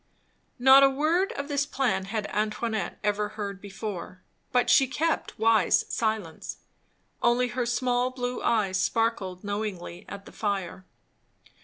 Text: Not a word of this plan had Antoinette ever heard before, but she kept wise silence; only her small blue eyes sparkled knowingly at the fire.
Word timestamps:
Not 0.57 0.81
a 0.81 0.89
word 0.89 1.31
of 1.33 1.47
this 1.47 1.67
plan 1.67 2.05
had 2.05 2.25
Antoinette 2.31 2.97
ever 3.03 3.29
heard 3.37 3.61
before, 3.61 4.23
but 4.51 4.67
she 4.67 4.87
kept 4.87 5.37
wise 5.37 5.85
silence; 5.89 6.57
only 7.21 7.49
her 7.49 7.67
small 7.67 8.09
blue 8.09 8.41
eyes 8.41 8.79
sparkled 8.81 9.43
knowingly 9.43 10.05
at 10.09 10.25
the 10.25 10.31
fire. 10.31 10.85